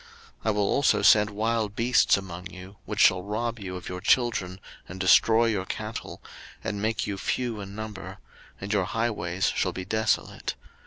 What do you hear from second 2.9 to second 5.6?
shall rob you of your children, and destroy